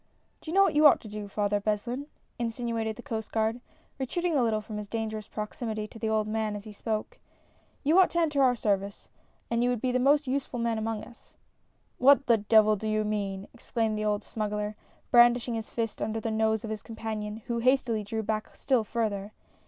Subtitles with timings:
[0.41, 1.27] "Do you know what you ought to do.
[1.27, 2.07] Father Beslin?"
[2.39, 3.61] insinuated the Coast Guard,
[3.99, 7.19] retreating a little from his dangerous proximity to the old man as he spoke:
[7.83, 9.09] "You ought to enter our service,
[9.51, 11.37] and you would be the most useful man among us
[11.99, 14.75] ""What the devil do you mean!" exclaimed the old smuggler,
[15.11, 19.33] brandishing his fist under the nose of his companion, who hastily drew back still further.